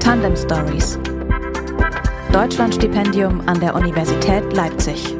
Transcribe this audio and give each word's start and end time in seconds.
Tandem 0.00 0.36
Stories. 0.36 0.98
Deutschlandstipendium 2.32 3.40
an 3.46 3.60
der 3.60 3.74
Universität 3.74 4.52
Leipzig. 4.52 5.14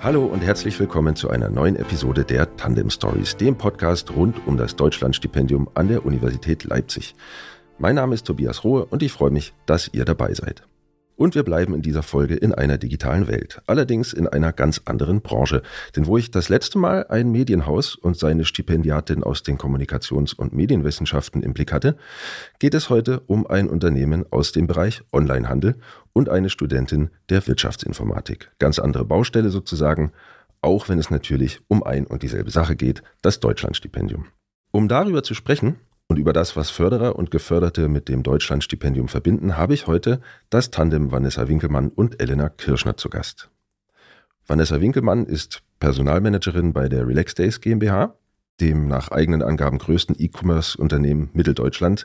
Hallo 0.00 0.24
und 0.26 0.42
herzlich 0.42 0.78
willkommen 0.78 1.16
zu 1.16 1.30
einer 1.30 1.48
neuen 1.48 1.76
Episode 1.76 2.24
der 2.24 2.56
Tandem 2.56 2.90
Stories, 2.90 3.36
dem 3.36 3.56
Podcast 3.56 4.10
rund 4.10 4.46
um 4.46 4.56
das 4.56 4.76
Deutschlandstipendium 4.76 5.68
an 5.74 5.88
der 5.88 6.04
Universität 6.04 6.64
Leipzig. 6.64 7.14
Mein 7.78 7.94
Name 7.94 8.14
ist 8.14 8.26
Tobias 8.26 8.64
Rohe 8.64 8.84
und 8.84 9.02
ich 9.02 9.12
freue 9.12 9.30
mich, 9.30 9.54
dass 9.66 9.88
ihr 9.92 10.04
dabei 10.04 10.34
seid. 10.34 10.62
Und 11.16 11.34
wir 11.34 11.44
bleiben 11.44 11.74
in 11.74 11.82
dieser 11.82 12.02
Folge 12.02 12.34
in 12.34 12.52
einer 12.52 12.76
digitalen 12.76 13.28
Welt, 13.28 13.62
allerdings 13.66 14.12
in 14.12 14.26
einer 14.26 14.52
ganz 14.52 14.82
anderen 14.84 15.20
Branche. 15.20 15.62
Denn 15.94 16.06
wo 16.06 16.18
ich 16.18 16.30
das 16.30 16.48
letzte 16.48 16.78
Mal 16.78 17.06
ein 17.08 17.30
Medienhaus 17.30 17.94
und 17.94 18.16
seine 18.16 18.44
Stipendiatin 18.44 19.22
aus 19.22 19.44
den 19.44 19.56
Kommunikations- 19.56 20.34
und 20.34 20.52
Medienwissenschaften 20.52 21.42
im 21.42 21.54
Blick 21.54 21.72
hatte, 21.72 21.96
geht 22.58 22.74
es 22.74 22.90
heute 22.90 23.20
um 23.26 23.46
ein 23.46 23.68
Unternehmen 23.68 24.24
aus 24.30 24.50
dem 24.52 24.66
Bereich 24.66 25.02
Onlinehandel 25.12 25.76
und 26.12 26.28
eine 26.28 26.50
Studentin 26.50 27.10
der 27.28 27.46
Wirtschaftsinformatik. 27.46 28.50
Ganz 28.58 28.80
andere 28.80 29.04
Baustelle 29.04 29.50
sozusagen, 29.50 30.12
auch 30.62 30.88
wenn 30.88 30.98
es 30.98 31.10
natürlich 31.10 31.60
um 31.68 31.84
ein 31.84 32.06
und 32.06 32.22
dieselbe 32.22 32.50
Sache 32.50 32.74
geht, 32.74 33.02
das 33.22 33.38
Deutschlandstipendium. 33.38 34.26
Um 34.72 34.88
darüber 34.88 35.22
zu 35.22 35.34
sprechen, 35.34 35.76
und 36.08 36.18
über 36.18 36.32
das, 36.32 36.56
was 36.56 36.70
Förderer 36.70 37.16
und 37.16 37.30
Geförderte 37.30 37.88
mit 37.88 38.08
dem 38.08 38.22
Deutschlandstipendium 38.22 39.08
verbinden, 39.08 39.56
habe 39.56 39.74
ich 39.74 39.86
heute 39.86 40.20
das 40.50 40.70
Tandem 40.70 41.12
Vanessa 41.12 41.48
Winkelmann 41.48 41.88
und 41.88 42.20
Elena 42.20 42.48
Kirschner 42.48 42.96
zu 42.96 43.08
Gast. 43.08 43.50
Vanessa 44.46 44.80
Winkelmann 44.80 45.24
ist 45.24 45.62
Personalmanagerin 45.80 46.72
bei 46.72 46.88
der 46.88 47.06
Relax 47.08 47.34
Days 47.34 47.60
GmbH, 47.60 48.14
dem 48.60 48.86
nach 48.86 49.10
eigenen 49.10 49.42
Angaben 49.42 49.78
größten 49.78 50.16
E-Commerce-Unternehmen 50.18 51.30
Mitteldeutschland, 51.32 52.04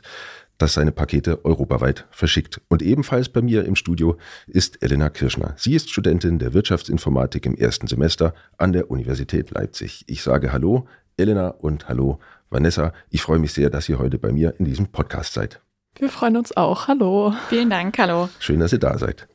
das 0.56 0.74
seine 0.74 0.92
Pakete 0.92 1.44
europaweit 1.44 2.06
verschickt. 2.10 2.60
Und 2.68 2.82
ebenfalls 2.82 3.28
bei 3.28 3.42
mir 3.42 3.64
im 3.64 3.76
Studio 3.76 4.16
ist 4.46 4.82
Elena 4.82 5.10
Kirschner. 5.10 5.54
Sie 5.56 5.74
ist 5.74 5.90
Studentin 5.90 6.38
der 6.38 6.52
Wirtschaftsinformatik 6.52 7.46
im 7.46 7.54
ersten 7.54 7.86
Semester 7.86 8.34
an 8.58 8.72
der 8.72 8.90
Universität 8.90 9.50
Leipzig. 9.50 10.04
Ich 10.06 10.22
sage 10.22 10.52
Hallo, 10.52 10.86
Elena 11.16 11.48
und 11.48 11.88
Hallo, 11.88 12.18
Vanessa, 12.50 12.92
ich 13.10 13.22
freue 13.22 13.38
mich 13.38 13.52
sehr, 13.52 13.70
dass 13.70 13.88
ihr 13.88 14.00
heute 14.00 14.18
bei 14.18 14.32
mir 14.32 14.54
in 14.58 14.64
diesem 14.64 14.88
Podcast 14.88 15.34
seid. 15.34 15.60
Wir 15.96 16.08
freuen 16.08 16.36
uns 16.36 16.56
auch. 16.56 16.88
Hallo. 16.88 17.32
Vielen 17.48 17.70
Dank. 17.70 17.96
Hallo. 17.96 18.28
Schön, 18.40 18.58
dass 18.58 18.72
ihr 18.72 18.80
da 18.80 18.98
seid. 18.98 19.28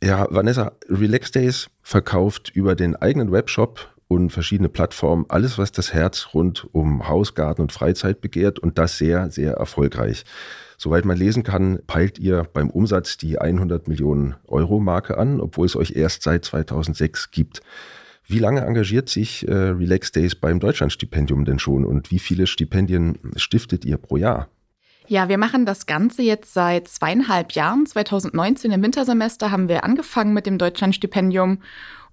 Ja, 0.00 0.28
Vanessa, 0.30 0.72
Relax 0.88 1.32
Days 1.32 1.68
verkauft 1.82 2.50
über 2.54 2.76
den 2.76 2.94
eigenen 2.94 3.32
Webshop 3.32 3.88
und 4.06 4.30
verschiedene 4.30 4.68
Plattformen 4.68 5.24
alles, 5.28 5.58
was 5.58 5.72
das 5.72 5.92
Herz 5.92 6.28
rund 6.34 6.68
um 6.72 7.08
Haus, 7.08 7.34
Garten 7.34 7.62
und 7.62 7.72
Freizeit 7.72 8.20
begehrt 8.20 8.60
und 8.60 8.78
das 8.78 8.96
sehr, 8.96 9.30
sehr 9.30 9.54
erfolgreich. 9.54 10.24
Soweit 10.78 11.04
man 11.04 11.16
lesen 11.16 11.42
kann, 11.42 11.80
peilt 11.86 12.20
ihr 12.20 12.46
beim 12.52 12.70
Umsatz 12.70 13.16
die 13.16 13.38
100 13.40 13.88
Millionen 13.88 14.36
Euro 14.46 14.78
Marke 14.78 15.18
an, 15.18 15.40
obwohl 15.40 15.66
es 15.66 15.74
euch 15.74 15.92
erst 15.92 16.22
seit 16.22 16.44
2006 16.44 17.32
gibt. 17.32 17.60
Wie 18.26 18.38
lange 18.38 18.62
engagiert 18.62 19.08
sich 19.08 19.46
äh, 19.46 19.52
Relax 19.52 20.12
Days 20.12 20.34
beim 20.34 20.60
Deutschlandstipendium 20.60 21.44
denn 21.44 21.58
schon 21.58 21.84
und 21.84 22.10
wie 22.10 22.18
viele 22.18 22.46
Stipendien 22.46 23.18
stiftet 23.36 23.84
ihr 23.84 23.98
pro 23.98 24.16
Jahr? 24.16 24.48
Ja, 25.06 25.28
wir 25.28 25.36
machen 25.36 25.66
das 25.66 25.84
Ganze 25.84 26.22
jetzt 26.22 26.54
seit 26.54 26.88
zweieinhalb 26.88 27.52
Jahren. 27.52 27.84
2019 27.84 28.72
im 28.72 28.82
Wintersemester 28.82 29.50
haben 29.50 29.68
wir 29.68 29.84
angefangen 29.84 30.32
mit 30.32 30.46
dem 30.46 30.56
Deutschlandstipendium. 30.56 31.58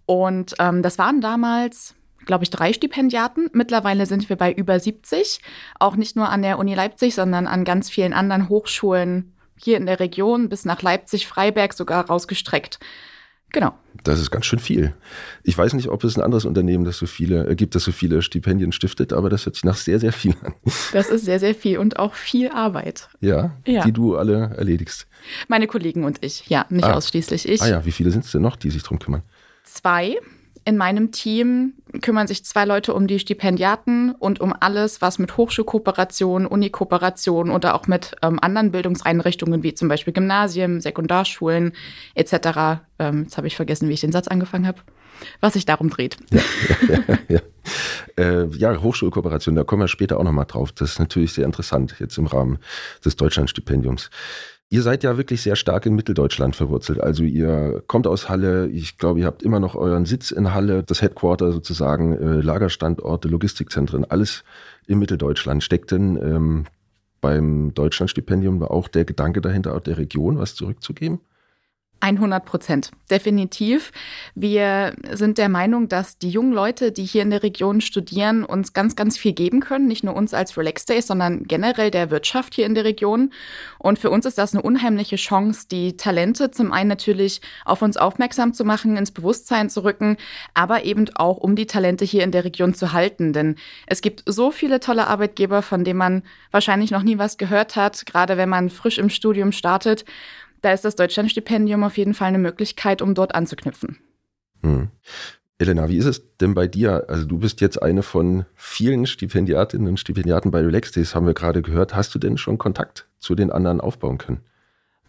Und 0.05 0.55
ähm, 0.59 0.81
das 0.81 0.97
waren 0.97 1.21
damals, 1.21 1.95
glaube 2.25 2.43
ich, 2.43 2.49
drei 2.49 2.73
Stipendiaten. 2.73 3.49
Mittlerweile 3.53 4.05
sind 4.05 4.27
wir 4.27 4.35
bei 4.35 4.51
über 4.51 4.77
70. 4.77 5.39
Auch 5.79 5.95
nicht 5.95 6.17
nur 6.17 6.27
an 6.27 6.41
der 6.41 6.59
Uni 6.59 6.73
Leipzig, 6.73 7.15
sondern 7.15 7.47
an 7.47 7.63
ganz 7.63 7.89
vielen 7.89 8.11
anderen 8.11 8.49
Hochschulen 8.49 9.37
hier 9.55 9.77
in 9.77 9.85
der 9.85 10.01
Region 10.01 10.49
bis 10.49 10.65
nach 10.65 10.81
Leipzig, 10.81 11.27
Freiberg 11.27 11.71
sogar 11.71 12.07
rausgestreckt. 12.07 12.79
Genau. 13.53 13.73
Das 14.03 14.19
ist 14.19 14.31
ganz 14.31 14.45
schön 14.45 14.59
viel. 14.59 14.93
Ich 15.43 15.57
weiß 15.57 15.73
nicht, 15.73 15.89
ob 15.89 16.03
es 16.03 16.17
ein 16.17 16.21
anderes 16.21 16.45
Unternehmen 16.45 16.85
das 16.85 16.97
so 16.97 17.05
viele, 17.05 17.47
äh, 17.47 17.55
gibt, 17.55 17.75
das 17.75 17.83
so 17.83 17.91
viele 17.91 18.21
Stipendien 18.21 18.71
stiftet, 18.71 19.13
aber 19.13 19.29
das 19.29 19.45
hört 19.45 19.55
sich 19.55 19.63
nach 19.63 19.75
sehr, 19.75 19.99
sehr 19.99 20.13
viel 20.13 20.35
an. 20.43 20.53
Das 20.93 21.09
ist 21.09 21.25
sehr, 21.25 21.39
sehr 21.39 21.55
viel 21.55 21.77
und 21.77 21.99
auch 21.99 22.13
viel 22.13 22.49
Arbeit. 22.49 23.09
Ja, 23.19 23.57
ja. 23.65 23.83
die 23.83 23.91
du 23.91 24.15
alle 24.15 24.53
erledigst. 24.57 25.07
Meine 25.47 25.67
Kollegen 25.67 26.03
und 26.03 26.23
ich, 26.23 26.47
ja, 26.47 26.65
nicht 26.69 26.85
ah. 26.85 26.93
ausschließlich 26.93 27.47
ich. 27.47 27.61
Ah 27.61 27.67
ja, 27.67 27.85
wie 27.85 27.91
viele 27.91 28.11
sind 28.11 28.25
es 28.25 28.31
denn 28.31 28.41
noch, 28.41 28.55
die 28.55 28.69
sich 28.69 28.83
darum 28.83 28.99
kümmern? 28.99 29.23
Zwei 29.63 30.17
in 30.63 30.77
meinem 30.77 31.11
Team 31.11 31.73
kümmern 32.01 32.27
sich 32.27 32.45
zwei 32.45 32.65
Leute 32.65 32.93
um 32.93 33.07
die 33.07 33.19
Stipendiaten 33.19 34.11
und 34.11 34.39
um 34.39 34.53
alles, 34.59 35.01
was 35.01 35.17
mit 35.17 35.35
Hochschulkooperation, 35.37 36.45
Unikooperation 36.45 37.49
oder 37.49 37.75
auch 37.75 37.87
mit 37.87 38.15
ähm, 38.21 38.39
anderen 38.41 38.71
Bildungseinrichtungen 38.71 39.63
wie 39.63 39.73
zum 39.73 39.87
Beispiel 39.87 40.13
Gymnasien, 40.13 40.79
Sekundarschulen 40.79 41.73
etc. 42.15 42.81
Ähm, 42.99 43.23
jetzt 43.23 43.37
habe 43.37 43.47
ich 43.47 43.55
vergessen, 43.55 43.89
wie 43.89 43.93
ich 43.93 44.01
den 44.01 44.11
Satz 44.11 44.27
angefangen 44.27 44.67
habe. 44.67 44.79
Was 45.39 45.53
sich 45.53 45.65
darum 45.65 45.89
dreht. 45.89 46.17
Ja, 46.31 46.41
ja, 46.87 47.17
ja, 48.17 48.23
äh, 48.23 48.47
ja, 48.55 48.81
Hochschulkooperation, 48.81 49.55
da 49.55 49.63
kommen 49.63 49.81
wir 49.81 49.87
später 49.87 50.19
auch 50.19 50.23
nochmal 50.23 50.45
drauf. 50.45 50.71
Das 50.71 50.93
ist 50.93 50.99
natürlich 50.99 51.33
sehr 51.33 51.45
interessant 51.45 51.95
jetzt 51.99 52.17
im 52.17 52.27
Rahmen 52.27 52.59
des 53.03 53.15
Deutschlandstipendiums. 53.15 54.09
Ihr 54.73 54.83
seid 54.83 55.03
ja 55.03 55.17
wirklich 55.17 55.41
sehr 55.41 55.57
stark 55.57 55.85
in 55.85 55.95
Mitteldeutschland 55.95 56.55
verwurzelt. 56.55 57.01
Also 57.01 57.23
ihr 57.23 57.83
kommt 57.87 58.07
aus 58.07 58.29
Halle. 58.29 58.69
Ich 58.69 58.97
glaube, 58.97 59.19
ihr 59.19 59.25
habt 59.25 59.43
immer 59.43 59.59
noch 59.59 59.75
euren 59.75 60.05
Sitz 60.05 60.31
in 60.31 60.53
Halle, 60.53 60.81
das 60.81 61.01
Headquarter 61.01 61.51
sozusagen, 61.51 62.13
äh, 62.13 62.39
Lagerstandorte, 62.39 63.27
Logistikzentren, 63.27 64.05
alles 64.05 64.45
in 64.87 64.97
Mitteldeutschland. 64.97 65.61
Steckt 65.61 65.91
denn 65.91 66.15
ähm, 66.15 66.63
beim 67.19 67.73
Deutschlandstipendium 67.73 68.63
auch 68.63 68.87
der 68.87 69.03
Gedanke 69.03 69.41
dahinter, 69.41 69.75
auch 69.75 69.81
der 69.81 69.97
Region 69.97 70.37
was 70.37 70.55
zurückzugeben? 70.55 71.19
100 72.01 72.43
Prozent, 72.43 72.91
definitiv. 73.09 73.91
Wir 74.35 74.93
sind 75.11 75.37
der 75.37 75.49
Meinung, 75.49 75.87
dass 75.87 76.17
die 76.17 76.29
jungen 76.29 76.51
Leute, 76.51 76.91
die 76.91 77.05
hier 77.05 77.21
in 77.21 77.29
der 77.29 77.43
Region 77.43 77.79
studieren, 77.79 78.43
uns 78.43 78.73
ganz, 78.73 78.95
ganz 78.95 79.17
viel 79.17 79.33
geben 79.33 79.59
können. 79.59 79.87
Nicht 79.87 80.03
nur 80.03 80.15
uns 80.15 80.33
als 80.33 80.57
Relax 80.57 80.85
Days, 80.85 81.07
sondern 81.07 81.43
generell 81.43 81.91
der 81.91 82.09
Wirtschaft 82.09 82.55
hier 82.55 82.65
in 82.65 82.75
der 82.75 82.85
Region. 82.85 83.31
Und 83.77 83.99
für 83.99 84.09
uns 84.09 84.25
ist 84.25 84.37
das 84.37 84.53
eine 84.53 84.63
unheimliche 84.63 85.15
Chance, 85.15 85.67
die 85.69 85.95
Talente 85.95 86.51
zum 86.51 86.71
einen 86.73 86.89
natürlich 86.89 87.41
auf 87.65 87.81
uns 87.81 87.97
aufmerksam 87.97 88.53
zu 88.53 88.65
machen, 88.65 88.97
ins 88.97 89.11
Bewusstsein 89.11 89.69
zu 89.69 89.83
rücken, 89.83 90.17
aber 90.55 90.83
eben 90.83 91.07
auch, 91.15 91.37
um 91.37 91.55
die 91.55 91.67
Talente 91.67 92.03
hier 92.03 92.23
in 92.23 92.31
der 92.31 92.43
Region 92.43 92.73
zu 92.73 92.93
halten. 92.93 93.31
Denn 93.31 93.55
es 93.85 94.01
gibt 94.01 94.23
so 94.25 94.49
viele 94.51 94.79
tolle 94.79 95.07
Arbeitgeber, 95.07 95.61
von 95.61 95.83
denen 95.83 95.99
man 95.99 96.23
wahrscheinlich 96.49 96.89
noch 96.89 97.03
nie 97.03 97.19
was 97.19 97.37
gehört 97.37 97.75
hat, 97.75 98.05
gerade 98.07 98.37
wenn 98.37 98.49
man 98.49 98.69
frisch 98.71 98.97
im 98.97 99.09
Studium 99.09 99.51
startet 99.51 100.03
da 100.61 100.73
ist 100.73 100.85
das 100.85 100.95
Deutschlandstipendium 100.95 101.83
auf 101.83 101.97
jeden 101.97 102.13
Fall 102.13 102.29
eine 102.29 102.37
Möglichkeit, 102.37 103.01
um 103.01 103.13
dort 103.13 103.35
anzuknüpfen. 103.35 103.97
Hm. 104.61 104.89
Elena, 105.57 105.89
wie 105.89 105.97
ist 105.97 106.05
es 106.05 106.37
denn 106.37 106.55
bei 106.55 106.67
dir? 106.67 107.05
Also 107.07 107.25
du 107.25 107.37
bist 107.37 107.61
jetzt 107.61 107.81
eine 107.81 108.01
von 108.01 108.45
vielen 108.55 109.05
Stipendiatinnen 109.05 109.87
und 109.87 109.99
Stipendiaten 109.99 110.49
bei 110.49 110.59
Relax 110.61 110.91
Days, 110.91 111.13
haben 111.13 111.27
wir 111.27 111.35
gerade 111.35 111.61
gehört. 111.61 111.95
Hast 111.95 112.15
du 112.15 112.19
denn 112.19 112.37
schon 112.37 112.57
Kontakt 112.57 113.07
zu 113.19 113.35
den 113.35 113.51
anderen 113.51 113.79
aufbauen 113.79 114.17
können? 114.17 114.41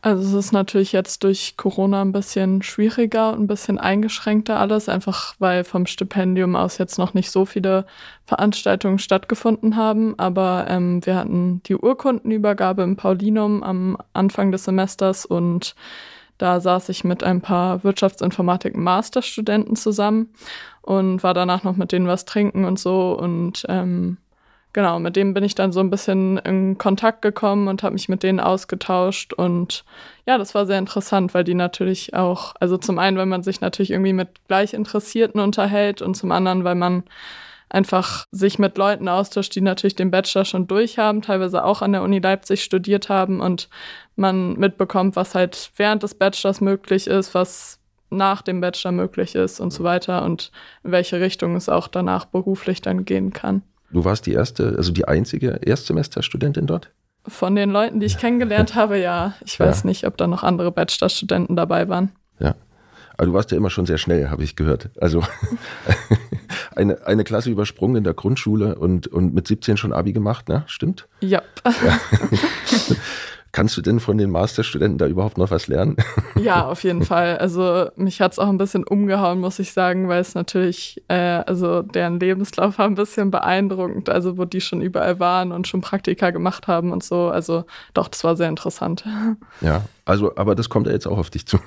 Also 0.04 0.36
es 0.36 0.46
ist 0.46 0.52
natürlich 0.52 0.90
jetzt 0.90 1.22
durch 1.22 1.56
Corona 1.56 2.02
ein 2.02 2.10
bisschen 2.10 2.60
schwieriger 2.62 3.32
und 3.32 3.42
ein 3.42 3.46
bisschen 3.46 3.78
eingeschränkter 3.78 4.58
alles, 4.58 4.88
einfach 4.88 5.36
weil 5.38 5.62
vom 5.62 5.86
Stipendium 5.86 6.56
aus 6.56 6.78
jetzt 6.78 6.98
noch 6.98 7.14
nicht 7.14 7.30
so 7.30 7.44
viele 7.44 7.86
Veranstaltungen 8.24 8.98
stattgefunden 8.98 9.76
haben. 9.76 10.18
Aber 10.18 10.66
ähm, 10.68 11.06
wir 11.06 11.14
hatten 11.14 11.62
die 11.66 11.76
Urkundenübergabe 11.76 12.82
im 12.82 12.96
Paulinum 12.96 13.62
am 13.62 13.96
Anfang 14.12 14.50
des 14.50 14.64
Semesters 14.64 15.24
und 15.24 15.76
da 16.36 16.60
saß 16.60 16.88
ich 16.88 17.04
mit 17.04 17.22
ein 17.22 17.40
paar 17.40 17.84
Wirtschaftsinformatik-Masterstudenten 17.84 19.76
zusammen 19.76 20.34
und 20.80 21.22
war 21.22 21.34
danach 21.34 21.62
noch 21.62 21.76
mit 21.76 21.92
denen 21.92 22.08
was 22.08 22.24
trinken 22.24 22.64
und 22.64 22.80
so 22.80 23.16
und 23.16 23.64
ähm, 23.68 24.16
genau, 24.72 24.98
mit 24.98 25.16
dem 25.16 25.34
bin 25.34 25.44
ich 25.44 25.54
dann 25.54 25.72
so 25.72 25.80
ein 25.80 25.90
bisschen 25.90 26.38
in 26.38 26.78
Kontakt 26.78 27.22
gekommen 27.22 27.68
und 27.68 27.82
habe 27.82 27.94
mich 27.94 28.08
mit 28.08 28.22
denen 28.22 28.40
ausgetauscht. 28.40 29.32
Und 29.32 29.84
ja, 30.26 30.38
das 30.38 30.54
war 30.54 30.66
sehr 30.66 30.78
interessant, 30.78 31.34
weil 31.34 31.44
die 31.44 31.54
natürlich 31.54 32.14
auch, 32.14 32.54
also 32.60 32.76
zum 32.76 32.98
einen, 32.98 33.16
weil 33.16 33.26
man 33.26 33.42
sich 33.42 33.60
natürlich 33.60 33.90
irgendwie 33.90 34.12
mit 34.12 34.28
Gleichinteressierten 34.48 35.40
unterhält 35.40 36.02
und 36.02 36.16
zum 36.16 36.32
anderen, 36.32 36.64
weil 36.64 36.74
man 36.74 37.04
einfach 37.72 38.26
sich 38.30 38.58
mit 38.58 38.76
Leuten 38.76 39.08
austauscht, 39.08 39.54
die 39.54 39.62
natürlich 39.62 39.96
den 39.96 40.10
Bachelor 40.10 40.44
schon 40.44 40.66
durchhaben, 40.66 41.22
teilweise 41.22 41.64
auch 41.64 41.80
an 41.80 41.92
der 41.92 42.02
Uni 42.02 42.18
Leipzig 42.18 42.62
studiert 42.62 43.08
haben 43.08 43.40
und 43.40 43.68
man 44.14 44.54
mitbekommt, 44.58 45.16
was 45.16 45.34
halt 45.34 45.70
während 45.76 46.02
des 46.02 46.14
Bachelors 46.14 46.60
möglich 46.60 47.06
ist, 47.06 47.34
was 47.34 47.80
nach 48.10 48.42
dem 48.42 48.60
Bachelor 48.60 48.92
möglich 48.92 49.34
ist 49.34 49.58
und 49.58 49.72
so 49.72 49.84
weiter 49.84 50.22
und 50.22 50.52
in 50.84 50.92
welche 50.92 51.20
Richtung 51.20 51.56
es 51.56 51.70
auch 51.70 51.88
danach 51.88 52.26
beruflich 52.26 52.82
dann 52.82 53.06
gehen 53.06 53.32
kann. 53.32 53.62
Du 53.92 54.04
warst 54.04 54.26
die 54.26 54.32
erste, 54.32 54.74
also 54.76 54.92
die 54.92 55.06
einzige 55.06 55.60
Erstsemesterstudentin 55.62 56.66
dort? 56.66 56.90
Von 57.26 57.54
den 57.54 57.70
Leuten, 57.70 58.00
die 58.00 58.06
ich 58.06 58.18
kennengelernt 58.18 58.74
habe, 58.74 58.98
ja. 58.98 59.34
Ich 59.44 59.60
weiß 59.60 59.82
ja. 59.82 59.88
nicht, 59.88 60.06
ob 60.06 60.16
da 60.16 60.26
noch 60.26 60.42
andere 60.42 60.72
Bachelorstudenten 60.72 61.56
dabei 61.56 61.88
waren. 61.88 62.12
Ja. 62.40 62.54
Aber 63.16 63.26
du 63.26 63.34
warst 63.34 63.50
ja 63.50 63.58
immer 63.58 63.70
schon 63.70 63.86
sehr 63.86 63.98
schnell, 63.98 64.30
habe 64.30 64.42
ich 64.42 64.56
gehört. 64.56 64.90
Also 65.00 65.22
eine, 66.74 67.06
eine 67.06 67.24
Klasse 67.24 67.50
übersprungen 67.50 67.96
in 67.96 68.04
der 68.04 68.14
Grundschule 68.14 68.76
und, 68.76 69.06
und 69.06 69.34
mit 69.34 69.46
17 69.46 69.76
schon 69.76 69.92
Abi 69.92 70.12
gemacht, 70.12 70.48
ne? 70.48 70.64
Stimmt? 70.66 71.06
Ja. 71.20 71.42
ja. 71.64 72.00
Kannst 73.52 73.76
du 73.76 73.82
denn 73.82 74.00
von 74.00 74.16
den 74.16 74.30
Masterstudenten 74.30 74.96
da 74.96 75.06
überhaupt 75.06 75.36
noch 75.36 75.50
was 75.50 75.68
lernen? 75.68 75.96
Ja, 76.40 76.66
auf 76.66 76.82
jeden 76.82 77.04
Fall. 77.04 77.36
Also 77.38 77.90
mich 77.94 78.20
hat 78.20 78.32
es 78.32 78.38
auch 78.40 78.48
ein 78.48 78.58
bisschen 78.58 78.82
umgehauen, 78.84 79.38
muss 79.38 79.60
ich 79.60 79.72
sagen, 79.72 80.08
weil 80.08 80.20
es 80.20 80.34
natürlich, 80.34 81.00
äh, 81.06 81.14
also 81.14 81.82
deren 81.82 82.18
Lebenslauf 82.18 82.78
war 82.78 82.86
ein 82.86 82.96
bisschen 82.96 83.30
beeindruckend, 83.30 84.08
also 84.08 84.38
wo 84.38 84.44
die 84.44 84.60
schon 84.60 84.80
überall 84.80 85.20
waren 85.20 85.52
und 85.52 85.68
schon 85.68 85.82
Praktika 85.82 86.30
gemacht 86.30 86.66
haben 86.66 86.90
und 86.90 87.04
so. 87.04 87.28
Also 87.28 87.64
doch, 87.94 88.08
das 88.08 88.24
war 88.24 88.36
sehr 88.36 88.48
interessant. 88.48 89.04
Ja, 89.60 89.82
also, 90.04 90.34
aber 90.36 90.54
das 90.54 90.68
kommt 90.68 90.86
ja 90.86 90.92
jetzt 90.92 91.06
auch 91.06 91.18
auf 91.18 91.30
dich 91.30 91.46
zu. 91.46 91.58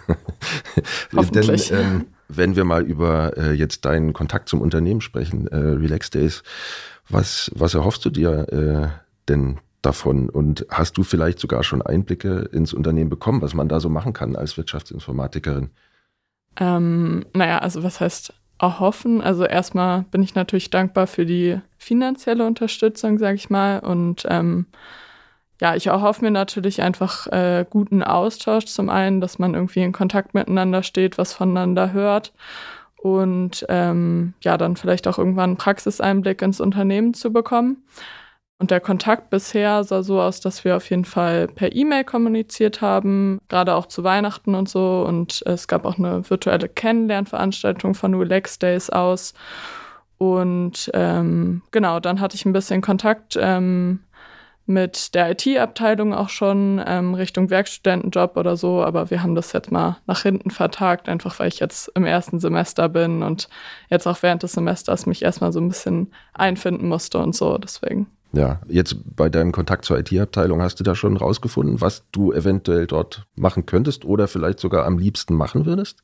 Hoffentlich. 1.16 1.70
Denn 1.70 1.80
ähm, 1.80 2.06
wenn 2.28 2.56
wir 2.56 2.66
mal 2.66 2.84
über 2.84 3.38
äh, 3.38 3.54
jetzt 3.54 3.86
deinen 3.86 4.12
Kontakt 4.12 4.50
zum 4.50 4.60
Unternehmen 4.60 5.02
sprechen, 5.02 5.48
äh, 5.48 5.56
Relax 5.56 6.10
Days, 6.10 6.44
was, 7.08 7.52
was 7.56 7.74
erhoffst 7.74 8.04
du 8.04 8.10
dir 8.10 8.48
äh, 8.52 8.88
denn 9.30 9.60
davon? 9.86 10.30
Und 10.30 10.66
hast 10.70 10.98
du 10.98 11.04
vielleicht 11.04 11.40
sogar 11.40 11.64
schon 11.64 11.82
Einblicke 11.82 12.50
ins 12.52 12.74
Unternehmen 12.74 13.10
bekommen, 13.10 13.42
was 13.42 13.54
man 13.54 13.70
da 13.70 13.80
so 13.80 13.90
machen 13.90 14.14
kann 14.14 14.36
als 14.36 14.58
Wirtschaftsinformatikerin? 14.58 15.70
Ähm, 16.60 17.26
naja, 17.34 17.60
also 17.60 17.84
was 17.84 18.00
heißt 18.00 18.34
erhoffen? 18.60 19.22
Also 19.22 19.46
erstmal 19.46 20.04
bin 20.04 20.24
ich 20.24 20.36
natürlich 20.36 20.70
dankbar 20.70 21.08
für 21.08 21.26
die 21.26 21.60
finanzielle 21.78 22.46
Unterstützung, 22.46 23.18
sage 23.18 23.36
ich 23.36 23.50
mal. 23.50 23.80
Und 23.80 24.26
ähm, 24.30 24.68
ja, 25.62 25.76
ich 25.76 25.88
erhoffe 25.88 26.24
mir 26.24 26.32
natürlich 26.32 26.82
einfach 26.82 27.28
äh, 27.28 27.66
guten 27.70 28.04
Austausch 28.04 28.66
zum 28.66 28.90
einen, 28.90 29.22
dass 29.22 29.40
man 29.40 29.54
irgendwie 29.54 29.84
in 29.84 29.92
Kontakt 29.92 30.34
miteinander 30.34 30.84
steht, 30.84 31.18
was 31.18 31.34
voneinander 31.34 31.92
hört 31.92 32.34
und 33.06 33.64
ähm, 33.70 34.34
ja, 34.42 34.58
dann 34.58 34.78
vielleicht 34.78 35.08
auch 35.08 35.20
irgendwann 35.20 35.52
einen 35.52 35.58
Praxiseinblick 35.58 36.42
ins 36.42 36.60
Unternehmen 36.60 37.14
zu 37.14 37.32
bekommen. 37.32 37.84
Und 38.58 38.72
der 38.72 38.80
Kontakt 38.80 39.30
bisher 39.30 39.84
sah 39.84 40.02
so 40.02 40.22
aus, 40.22 40.40
dass 40.40 40.64
wir 40.64 40.78
auf 40.78 40.90
jeden 40.90 41.04
Fall 41.04 41.48
per 41.48 41.76
E-Mail 41.76 42.06
kommuniziert 42.06 42.82
haben, 42.82 43.40
gerade 43.50 43.76
auch 43.76 43.86
zu 43.88 44.04
Weihnachten 44.04 44.56
und 44.56 44.70
so. 44.70 45.06
Und 45.06 45.44
es 45.46 45.68
gab 45.68 45.86
auch 45.86 45.98
eine 45.98 46.30
virtuelle 46.30 46.70
Kennenlernveranstaltung 46.70 47.96
von 47.96 48.14
Relax 48.14 48.58
Days 48.58 48.90
aus. 48.90 49.34
Und 50.18 50.90
ähm, 50.94 51.64
genau, 51.72 52.00
dann 52.00 52.22
hatte 52.22 52.36
ich 52.36 52.46
ein 52.46 52.54
bisschen 52.54 52.82
Kontakt 52.82 53.38
ähm, 53.40 54.00
mit 54.66 55.14
der 55.14 55.32
IT-Abteilung 55.32 56.14
auch 56.14 56.30
schon 56.30 56.82
ähm, 56.86 57.14
Richtung 57.14 57.50
Werkstudentenjob 57.50 58.38
oder 58.38 58.58
so, 58.58 58.84
aber 58.84 59.12
wir 59.12 59.22
haben 59.22 59.36
das 59.36 59.54
jetzt 59.54 59.72
mal 59.72 59.98
nach 60.08 60.24
hinten 60.24 60.50
vertagt, 60.50 61.08
einfach 61.08 61.38
weil 61.40 61.50
ich 61.50 61.60
jetzt 61.60 61.92
im 61.96 62.06
ersten 62.06 62.40
Semester 62.40 62.90
bin 62.90 63.22
und 63.22 63.48
jetzt 63.90 64.08
auch 64.08 64.24
während 64.24 64.42
des 64.44 64.54
Semesters 64.54 65.06
mich 65.06 65.22
erstmal 65.22 65.54
so 65.54 65.60
ein 65.60 65.68
bisschen 65.68 66.12
einfinden 66.34 66.88
musste 66.88 67.20
und 67.20 67.36
so, 67.36 67.58
deswegen. 67.58 68.08
Ja, 68.36 68.60
jetzt 68.68 68.98
bei 69.16 69.30
deinem 69.30 69.54
Kontakt 69.54 69.86
zur 69.86 69.98
IT-Abteilung 69.98 70.62
hast 70.62 70.80
du 70.80 70.84
da 70.84 70.94
schon 70.94 71.16
rausgefunden, 71.16 71.80
was 71.80 72.04
du 72.12 72.34
eventuell 72.34 72.86
dort 72.86 73.26
machen 73.36 73.66
könntest 73.66 74.04
oder 74.04 74.28
vielleicht 74.28 74.60
sogar 74.60 74.86
am 74.86 74.98
liebsten 74.98 75.36
machen 75.36 75.66
würdest? 75.66 76.04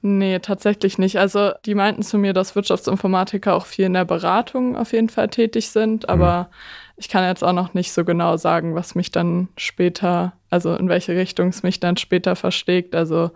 Nee, 0.00 0.38
tatsächlich 0.38 0.98
nicht. 0.98 1.18
Also 1.18 1.52
die 1.64 1.74
meinten 1.74 2.02
zu 2.02 2.18
mir, 2.18 2.32
dass 2.32 2.54
Wirtschaftsinformatiker 2.54 3.54
auch 3.54 3.66
viel 3.66 3.86
in 3.86 3.94
der 3.94 4.04
Beratung 4.04 4.76
auf 4.76 4.92
jeden 4.92 5.08
Fall 5.08 5.28
tätig 5.28 5.70
sind, 5.70 6.08
aber 6.08 6.42
mhm. 6.42 6.54
ich 6.98 7.08
kann 7.08 7.24
jetzt 7.24 7.42
auch 7.42 7.52
noch 7.52 7.74
nicht 7.74 7.92
so 7.92 8.04
genau 8.04 8.36
sagen, 8.36 8.76
was 8.76 8.94
mich 8.94 9.10
dann 9.10 9.48
später, 9.56 10.34
also 10.50 10.76
in 10.76 10.88
welche 10.88 11.16
Richtung 11.16 11.48
es 11.48 11.64
mich 11.64 11.80
dann 11.80 11.96
später 11.96 12.36
verschlägt. 12.36 12.94
Also 12.94 13.32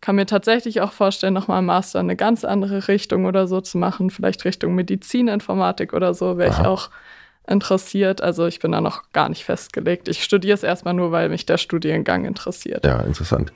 kann 0.00 0.14
mir 0.14 0.26
tatsächlich 0.26 0.82
auch 0.82 0.92
vorstellen, 0.92 1.34
nochmal 1.34 1.58
im 1.60 1.66
Master 1.66 1.98
eine 1.98 2.14
ganz 2.14 2.44
andere 2.44 2.86
Richtung 2.86 3.24
oder 3.24 3.48
so 3.48 3.60
zu 3.60 3.78
machen, 3.78 4.10
vielleicht 4.10 4.44
Richtung 4.44 4.76
Medizininformatik 4.76 5.92
oder 5.92 6.14
so, 6.14 6.38
wäre 6.38 6.50
ich 6.50 6.58
auch 6.58 6.90
interessiert. 7.46 8.22
Also 8.22 8.46
ich 8.46 8.58
bin 8.58 8.72
da 8.72 8.80
noch 8.80 9.02
gar 9.12 9.28
nicht 9.28 9.44
festgelegt. 9.44 10.08
Ich 10.08 10.22
studiere 10.22 10.54
es 10.54 10.62
erstmal 10.62 10.94
nur, 10.94 11.12
weil 11.12 11.28
mich 11.28 11.46
der 11.46 11.58
Studiengang 11.58 12.24
interessiert. 12.24 12.84
Ja, 12.84 13.00
interessant. 13.00 13.52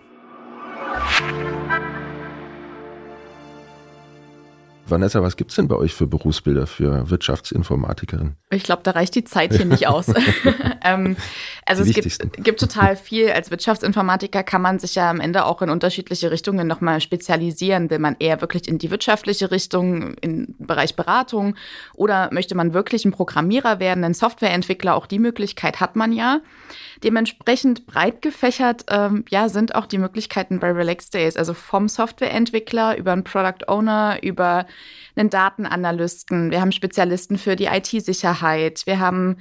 Vanessa, 4.90 5.22
was 5.22 5.36
gibt 5.36 5.50
es 5.50 5.56
denn 5.56 5.68
bei 5.68 5.76
euch 5.76 5.94
für 5.94 6.06
Berufsbilder 6.06 6.66
für 6.66 7.10
Wirtschaftsinformatikerin? 7.10 8.36
Ich 8.50 8.62
glaube, 8.62 8.82
da 8.82 8.92
reicht 8.92 9.14
die 9.14 9.24
Zeit 9.24 9.54
hier 9.54 9.66
nicht 9.66 9.86
aus. 9.86 10.06
ähm, 10.84 11.16
also 11.66 11.84
die 11.84 11.90
es 11.90 12.18
gibt, 12.18 12.44
gibt, 12.44 12.60
total 12.60 12.96
viel. 12.96 13.30
Als 13.30 13.50
Wirtschaftsinformatiker 13.50 14.42
kann 14.42 14.62
man 14.62 14.78
sich 14.78 14.94
ja 14.94 15.10
am 15.10 15.20
Ende 15.20 15.44
auch 15.44 15.62
in 15.62 15.70
unterschiedliche 15.70 16.30
Richtungen 16.30 16.66
nochmal 16.66 17.00
spezialisieren. 17.00 17.90
Will 17.90 17.98
man 17.98 18.16
eher 18.18 18.40
wirklich 18.40 18.68
in 18.68 18.78
die 18.78 18.90
wirtschaftliche 18.90 19.50
Richtung, 19.50 20.14
im 20.14 20.54
Bereich 20.58 20.96
Beratung 20.96 21.56
oder 21.94 22.30
möchte 22.32 22.54
man 22.54 22.72
wirklich 22.74 23.04
ein 23.04 23.12
Programmierer 23.12 23.80
werden, 23.80 24.04
ein 24.04 24.14
Softwareentwickler? 24.14 24.94
Auch 24.94 25.06
die 25.06 25.18
Möglichkeit 25.18 25.80
hat 25.80 25.96
man 25.96 26.12
ja. 26.12 26.40
Dementsprechend 27.04 27.86
breit 27.86 28.22
gefächert 28.22 28.86
ähm, 28.88 29.24
ja, 29.30 29.48
sind 29.48 29.74
auch 29.74 29.86
die 29.86 29.98
Möglichkeiten 29.98 30.58
bei 30.58 30.72
Relax 30.72 31.10
Days. 31.10 31.36
Also 31.36 31.54
vom 31.54 31.88
Softwareentwickler 31.88 32.96
über 32.96 33.12
einen 33.12 33.24
Product 33.24 33.68
Owner, 33.68 34.18
über 34.22 34.66
einen 35.16 35.30
Datenanalysten. 35.30 36.50
Wir 36.50 36.60
haben 36.60 36.72
Spezialisten 36.72 37.38
für 37.38 37.56
die 37.56 37.66
IT-Sicherheit. 37.66 38.82
Wir 38.86 39.00
haben 39.00 39.36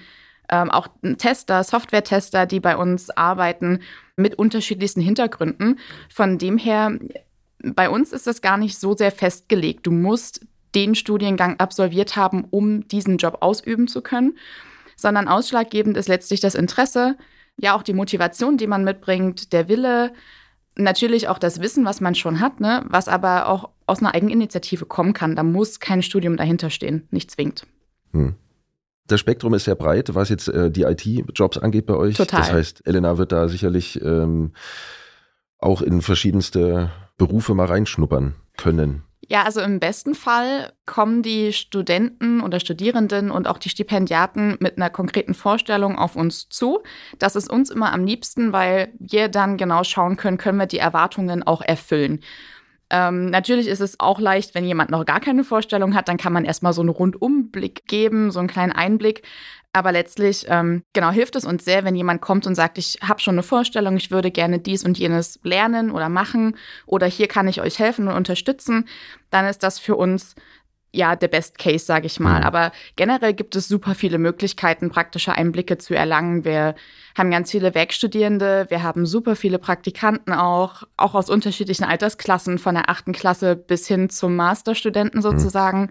ähm, 0.50 0.72
auch 0.72 0.88
Tester, 1.18 1.63
Software-Tester, 1.63 2.45
die 2.45 2.60
bei 2.60 2.78
uns 2.78 3.10
arbeiten 3.10 3.80
mit 4.16 4.36
unterschiedlichsten 4.36 5.01
Hintergründen. 5.01 5.80
Von 6.10 6.38
dem 6.38 6.57
her, 6.57 6.98
bei 7.60 7.89
uns 7.89 8.13
ist 8.13 8.28
das 8.28 8.42
gar 8.42 8.57
nicht 8.57 8.80
so 8.80 8.95
sehr 8.95 9.12
festgelegt. 9.12 9.86
Du 9.86 9.92
musst 9.92 10.45
den 10.75 10.95
Studiengang 10.95 11.60
absolviert 11.60 12.16
haben, 12.16 12.45
um 12.50 12.88
diesen 12.88 13.18
Job 13.18 13.38
ausüben 13.42 13.88
zu 13.88 14.01
können, 14.01 14.38
sondern 14.95 15.28
ausschlaggebend 15.28 15.98
ist 15.98 16.07
letztlich 16.07 16.40
das 16.40 16.56
Interesse, 16.56 17.18
ja 17.57 17.75
auch 17.75 17.83
die 17.83 17.94
Motivation, 17.94 18.57
die 18.57 18.68
man 18.68 18.83
mitbringt, 18.83 19.54
der 19.54 19.68
Wille, 19.68 20.13
natürlich 20.78 21.28
auch 21.28 21.40
das 21.40 21.62
Wissen, 21.62 21.86
was 21.86 22.02
man 22.02 22.16
schon 22.16 22.40
hat, 22.40 22.60
ne, 22.60 22.86
was 22.88 23.08
aber 23.08 23.50
auch 23.50 23.70
aus 23.86 24.00
einer 24.00 24.14
Eigeninitiative 24.14 24.86
kommen 24.86 25.14
kann. 25.14 25.36
Da 25.36 25.44
muss 25.44 25.80
kein 25.80 26.02
Studium 26.02 26.38
dahinter 26.38 26.70
stehen, 26.70 27.08
nicht 27.12 27.32
zwingend. 27.32 27.66
Hm. 28.12 28.36
Das 29.08 29.22
Spektrum 29.22 29.54
ist 29.54 29.64
sehr 29.64 29.76
breit, 29.76 30.16
was 30.16 30.30
jetzt 30.30 30.50
äh, 30.50 30.70
die 30.70 30.84
IT-Jobs 30.84 31.58
angeht 31.58 31.86
bei 31.86 31.96
euch. 31.96 32.18
Total. 32.18 32.42
Das 32.42 32.52
heißt, 32.52 32.86
Elena 32.86 33.18
wird 33.18 33.32
da 33.32 33.48
sicherlich 33.48 34.02
ähm, 34.02 34.52
auch 35.60 35.82
in 35.82 36.02
verschiedenste 36.02 36.92
Berufe 37.18 37.54
mal 37.54 37.68
reinschnuppern 37.68 38.36
können. 38.57 39.04
Ja, 39.30 39.44
also 39.44 39.60
im 39.60 39.80
besten 39.80 40.16
Fall 40.16 40.72
kommen 40.86 41.22
die 41.22 41.52
Studenten 41.52 42.40
oder 42.40 42.62
Studierenden 42.62 43.30
und 43.30 43.48
auch 43.48 43.57
die 43.57 43.68
Stipendiaten 43.69 44.56
mit 44.60 44.78
einer 44.78 44.90
konkreten 44.90 45.34
Vorstellung 45.34 45.98
auf 45.98 46.16
uns 46.16 46.48
zu. 46.48 46.81
Das 47.19 47.36
ist 47.36 47.50
uns 47.50 47.69
immer 47.69 47.92
am 47.92 48.06
liebsten, 48.06 48.54
weil 48.54 48.94
wir 49.00 49.28
dann 49.28 49.57
genau 49.57 49.84
schauen 49.84 50.16
können, 50.16 50.38
können 50.38 50.60
wir 50.60 50.66
die 50.66 50.78
Erwartungen 50.78 51.44
auch 51.44 51.62
erfüllen. 51.62 52.22
Ähm, 52.90 53.26
natürlich 53.26 53.68
ist 53.68 53.82
es 53.82 54.00
auch 54.00 54.20
leicht, 54.20 54.56
wenn 54.56 54.64
jemand 54.66 54.90
noch 54.92 55.06
gar 55.06 55.20
keine 55.20 55.44
Vorstellung 55.44 55.94
hat, 55.94 56.08
dann 56.08 56.18
kann 56.18 56.34
man 56.34 56.46
erstmal 56.46 56.74
so 56.74 56.82
einen 56.82 56.90
Rundumblick 56.90 57.86
geben, 57.88 58.32
so 58.32 58.40
einen 58.40 58.48
kleinen 58.48 58.72
Einblick. 58.72 59.24
Aber 59.74 59.92
letztlich, 59.92 60.46
ähm, 60.48 60.84
genau, 60.94 61.12
hilft 61.12 61.36
es 61.36 61.46
uns 61.46 61.66
sehr, 61.66 61.84
wenn 61.84 61.96
jemand 61.96 62.22
kommt 62.22 62.48
und 62.48 62.56
sagt, 62.56 62.78
ich 62.78 63.00
habe 63.04 63.20
schon 63.20 63.36
eine 63.36 63.44
Vorstellung, 63.44 63.98
ich 63.98 64.10
würde 64.10 64.32
gerne 64.32 64.60
dies 64.60 64.84
und 64.84 64.98
jenes 64.98 65.40
lernen 65.44 65.92
oder 65.92 66.10
machen 66.10 66.56
oder 66.86 67.06
hier 67.08 67.28
kann 67.28 67.48
ich 67.48 67.62
euch 67.62 67.78
helfen 67.78 68.08
und 68.08 68.16
unterstützen. 68.16 68.88
Dann 69.30 69.46
ist 69.46 69.64
das 69.64 69.78
für 69.78 69.96
uns 69.96 70.36
ja 70.97 71.16
der 71.16 71.27
Best 71.27 71.57
Case, 71.57 71.85
sage 71.85 72.07
ich 72.07 72.19
mal. 72.19 72.39
Mhm. 72.39 72.45
Aber 72.45 72.71
generell 72.95 73.33
gibt 73.33 73.56
es 73.56 73.68
super 73.68 73.95
viele 73.95 74.18
Möglichkeiten, 74.18 74.89
praktische 74.89 75.33
Einblicke 75.33 75.77
zu 75.77 75.95
erlangen. 75.95 76.44
Wir 76.44 76.75
haben 77.18 77.31
ganz 77.31 77.51
viele 77.51 77.73
Werkstudierende, 77.73 78.66
wir 78.69 78.83
haben 78.83 79.06
super 79.06 79.35
viele 79.35 79.59
Praktikanten 79.59 80.33
auch, 80.33 80.83
auch 80.97 81.16
aus 81.16 81.30
unterschiedlichen 81.30 81.83
Altersklassen, 81.83 82.57
von 82.57 82.75
der 82.75 82.89
achten 82.89 83.13
Klasse 83.13 83.56
bis 83.56 83.87
hin 83.87 84.09
zum 84.09 84.35
Masterstudenten 84.35 85.19
mhm. 85.19 85.23
sozusagen. 85.23 85.81
Mhm. 85.81 85.89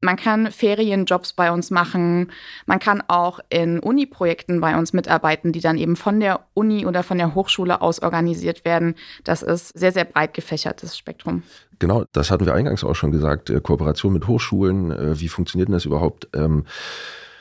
Man 0.00 0.16
kann 0.16 0.52
Ferienjobs 0.52 1.32
bei 1.32 1.50
uns 1.50 1.70
machen. 1.70 2.30
Man 2.66 2.78
kann 2.78 3.02
auch 3.08 3.40
in 3.50 3.80
Uni-Projekten 3.80 4.60
bei 4.60 4.78
uns 4.78 4.92
mitarbeiten, 4.92 5.50
die 5.52 5.60
dann 5.60 5.76
eben 5.76 5.96
von 5.96 6.20
der 6.20 6.40
Uni 6.54 6.86
oder 6.86 7.02
von 7.02 7.18
der 7.18 7.34
Hochschule 7.34 7.80
aus 7.80 8.00
organisiert 8.00 8.64
werden. 8.64 8.94
Das 9.24 9.42
ist 9.42 9.76
sehr, 9.76 9.90
sehr 9.90 10.04
breit 10.04 10.34
gefächertes 10.34 10.96
Spektrum. 10.96 11.42
Genau, 11.80 12.04
das 12.12 12.30
hatten 12.30 12.46
wir 12.46 12.54
eingangs 12.54 12.84
auch 12.84 12.94
schon 12.94 13.10
gesagt. 13.10 13.50
Äh, 13.50 13.60
Kooperation 13.60 14.12
mit 14.12 14.28
Hochschulen, 14.28 14.92
äh, 14.92 15.20
wie 15.20 15.28
funktioniert 15.28 15.68
denn 15.68 15.74
das 15.74 15.84
überhaupt? 15.84 16.28
Ähm, 16.32 16.64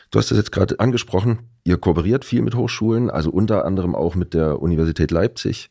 du 0.10 0.18
hast 0.18 0.32
das 0.32 0.38
jetzt 0.40 0.52
gerade 0.52 0.80
angesprochen. 0.80 1.40
Ihr 1.64 1.78
kooperiert 1.78 2.26
viel 2.26 2.42
mit 2.42 2.56
Hochschulen, 2.56 3.12
also 3.12 3.30
unter 3.30 3.66
anderem 3.66 3.94
auch 3.94 4.16
mit 4.16 4.34
der 4.34 4.62
Universität 4.62 5.12
Leipzig. 5.12 5.70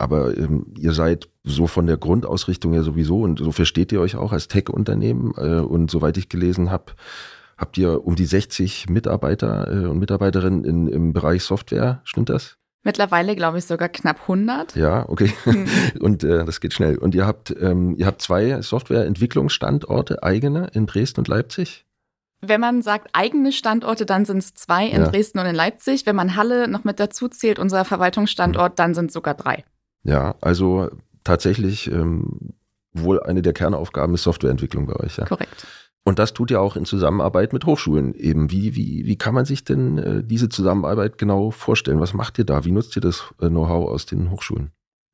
Aber 0.00 0.34
ähm, 0.38 0.64
ihr 0.78 0.94
seid 0.94 1.28
so 1.44 1.66
von 1.66 1.86
der 1.86 1.98
Grundausrichtung 1.98 2.72
ja 2.72 2.82
sowieso 2.82 3.20
und 3.20 3.38
so 3.38 3.52
versteht 3.52 3.92
ihr 3.92 4.00
euch 4.00 4.16
auch 4.16 4.32
als 4.32 4.48
Tech-Unternehmen. 4.48 5.34
Äh, 5.36 5.60
und 5.60 5.90
soweit 5.90 6.16
ich 6.16 6.30
gelesen 6.30 6.70
habe, 6.70 6.92
habt 7.58 7.76
ihr 7.76 8.06
um 8.06 8.16
die 8.16 8.24
60 8.24 8.88
Mitarbeiter 8.88 9.70
äh, 9.70 9.86
und 9.86 9.98
Mitarbeiterinnen 9.98 10.64
in, 10.64 10.88
im 10.88 11.12
Bereich 11.12 11.42
Software, 11.42 12.00
stimmt 12.04 12.30
das? 12.30 12.56
Mittlerweile 12.82 13.36
glaube 13.36 13.58
ich 13.58 13.66
sogar 13.66 13.90
knapp 13.90 14.22
100. 14.22 14.74
Ja, 14.74 15.06
okay. 15.06 15.34
Hm. 15.44 15.66
Und 16.00 16.24
äh, 16.24 16.46
das 16.46 16.60
geht 16.60 16.72
schnell. 16.72 16.96
Und 16.96 17.14
ihr 17.14 17.26
habt, 17.26 17.54
ähm, 17.60 17.94
ihr 17.98 18.06
habt 18.06 18.22
zwei 18.22 18.62
Softwareentwicklungsstandorte, 18.62 20.22
eigene 20.22 20.68
in 20.72 20.86
Dresden 20.86 21.20
und 21.20 21.28
Leipzig? 21.28 21.84
Wenn 22.40 22.62
man 22.62 22.80
sagt 22.80 23.10
eigene 23.12 23.52
Standorte, 23.52 24.06
dann 24.06 24.24
sind 24.24 24.38
es 24.38 24.54
zwei 24.54 24.86
in 24.86 25.02
ja. 25.02 25.08
Dresden 25.08 25.40
und 25.40 25.44
in 25.44 25.54
Leipzig. 25.54 26.06
Wenn 26.06 26.16
man 26.16 26.36
Halle 26.36 26.68
noch 26.68 26.84
mit 26.84 26.98
dazu 26.98 27.28
zählt, 27.28 27.58
unser 27.58 27.84
Verwaltungsstandort, 27.84 28.78
dann 28.78 28.94
sind 28.94 29.08
es 29.08 29.12
sogar 29.12 29.34
drei. 29.34 29.62
Ja, 30.02 30.34
also 30.40 30.90
tatsächlich 31.24 31.90
ähm, 31.90 32.54
wohl 32.92 33.22
eine 33.22 33.42
der 33.42 33.52
Kernaufgaben 33.52 34.14
ist 34.14 34.22
Softwareentwicklung 34.22 34.86
bei 34.86 34.96
euch. 34.96 35.18
Ja? 35.18 35.26
Korrekt. 35.26 35.66
Und 36.02 36.18
das 36.18 36.32
tut 36.32 36.50
ihr 36.50 36.60
auch 36.60 36.76
in 36.76 36.86
Zusammenarbeit 36.86 37.52
mit 37.52 37.66
Hochschulen 37.66 38.14
eben. 38.14 38.50
Wie, 38.50 38.74
wie, 38.74 39.04
wie 39.04 39.16
kann 39.16 39.34
man 39.34 39.44
sich 39.44 39.64
denn 39.64 39.98
äh, 39.98 40.24
diese 40.24 40.48
Zusammenarbeit 40.48 41.18
genau 41.18 41.50
vorstellen? 41.50 42.00
Was 42.00 42.14
macht 42.14 42.38
ihr 42.38 42.44
da? 42.44 42.64
Wie 42.64 42.72
nutzt 42.72 42.96
ihr 42.96 43.02
das 43.02 43.34
äh, 43.40 43.48
Know-how 43.48 43.90
aus 43.90 44.06
den 44.06 44.30
Hochschulen? 44.30 44.72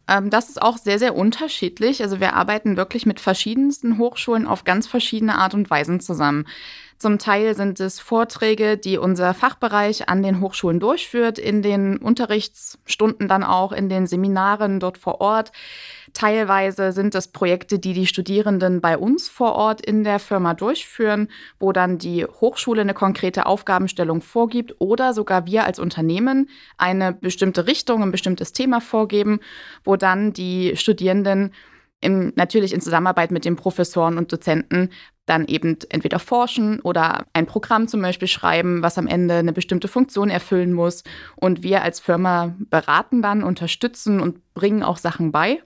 Ähm, 0.09 0.31
das 0.31 0.49
ist 0.49 0.63
auch 0.63 0.79
sehr, 0.79 0.99
sehr 0.99 1.17
unterschiedlich. 1.17 2.03
Also 2.03 2.21
wir 2.21 2.35
arbeiten 2.35 2.77
wirklich 2.77 3.05
mit 3.05 3.19
verschiedensten 3.19 3.99
Hochschulen 3.99 4.47
auf 4.47 4.63
ganz 4.63 4.87
verschiedene 4.87 5.37
Art 5.39 5.55
und 5.55 5.69
Weisen 5.69 5.99
zusammen. 6.01 6.47
Zum 6.99 7.19
Teil 7.19 7.55
sind 7.55 7.79
es 7.79 8.01
Vorträge, 8.01 8.79
die 8.79 8.97
unser 8.97 9.35
Fachbereich 9.35 10.09
an 10.09 10.23
den 10.23 10.41
Hochschulen 10.41 10.81
durchführt, 10.81 11.39
in 11.39 11.61
den 11.61 11.99
Unterrichtsstunden 11.99 13.29
dann 13.29 13.45
auch, 13.45 13.73
in 13.73 13.91
den 13.91 14.07
Seminaren 14.07 14.81
dort 14.81 14.97
vor 14.97 15.21
Ort. 15.21 15.53
Teilweise 16.15 16.93
sind 16.93 17.15
es 17.15 17.29
Projekte, 17.29 17.79
die 17.79 17.93
die 17.93 18.07
Studierenden 18.07 18.81
bei 18.81 18.97
uns 18.97 19.29
vor 19.29 19.55
Ort 19.57 19.85
in 19.85 20.05
der 20.05 20.19
Firma 20.19 20.55
durchführen, 20.55 21.29
wo 21.61 21.73
dann 21.73 21.99
die 21.99 22.25
Hochschule 22.25 22.81
eine 22.81 22.95
konkrete 22.95 23.45
Aufgabenstellung 23.45 24.23
vorgibt 24.23 24.75
oder 24.79 25.13
sogar 25.13 25.45
wir 25.45 25.65
als 25.65 25.79
Unternehmen 25.79 26.49
eine 26.79 27.13
bestimmte 27.13 27.67
Richtung, 27.67 28.03
ein 28.03 28.11
bestimmtes 28.11 28.55
Thema 28.55 28.81
vorgeben, 28.81 29.41
wo 29.85 29.97
dann 29.97 30.33
die 30.33 30.77
Studierenden 30.77 31.53
im, 32.01 32.33
natürlich 32.37 32.73
in 32.73 32.81
Zusammenarbeit 32.81 33.31
mit 33.31 33.45
den 33.45 33.57
Professoren 33.57 34.19
und 34.19 34.33
Dozenten 34.33 34.91
dann 35.27 35.47
eben 35.47 35.77
entweder 35.91 36.19
forschen 36.19 36.81
oder 36.81 37.27
ein 37.33 37.47
Programm 37.47 37.89
zum 37.89 38.01
Beispiel 38.01 38.29
schreiben, 38.29 38.83
was 38.83 38.97
am 38.97 39.07
Ende 39.07 39.35
eine 39.35 39.53
bestimmte 39.53 39.89
Funktion 39.89 40.31
erfüllen 40.31 40.73
muss. 40.73 41.03
Und 41.35 41.63
wir 41.63 41.83
als 41.83 42.01
Firma 42.01 42.55
beraten 42.59 43.23
dann, 43.23 43.43
unterstützen 43.43 44.21
und 44.21 44.55
bringen 44.55 44.83
auch 44.83 44.97
Sachen 44.97 45.33
bei. 45.33 45.61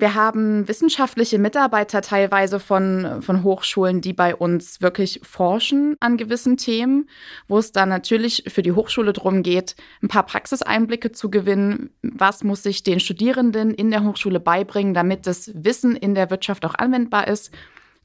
Wir 0.00 0.14
haben 0.14 0.66
wissenschaftliche 0.66 1.38
Mitarbeiter 1.38 2.00
teilweise 2.00 2.58
von, 2.58 3.20
von 3.20 3.42
Hochschulen, 3.42 4.00
die 4.00 4.14
bei 4.14 4.34
uns 4.34 4.80
wirklich 4.80 5.20
forschen 5.22 5.94
an 6.00 6.16
gewissen 6.16 6.56
Themen, 6.56 7.10
wo 7.48 7.58
es 7.58 7.72
dann 7.72 7.90
natürlich 7.90 8.44
für 8.48 8.62
die 8.62 8.72
Hochschule 8.72 9.12
darum 9.12 9.42
geht, 9.42 9.76
ein 10.02 10.08
paar 10.08 10.24
Praxiseinblicke 10.24 11.12
zu 11.12 11.30
gewinnen. 11.30 11.90
Was 12.00 12.44
muss 12.44 12.62
sich 12.62 12.82
den 12.82 12.98
Studierenden 12.98 13.74
in 13.74 13.90
der 13.90 14.02
Hochschule 14.02 14.40
beibringen, 14.40 14.94
damit 14.94 15.26
das 15.26 15.50
Wissen 15.54 15.96
in 15.96 16.14
der 16.14 16.30
Wirtschaft 16.30 16.64
auch 16.64 16.74
anwendbar 16.74 17.28
ist? 17.28 17.50